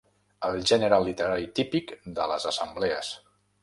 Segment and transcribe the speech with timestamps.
[0.47, 3.17] El gènere literari típic de les assemblees.